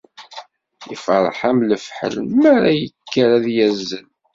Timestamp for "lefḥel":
1.69-2.15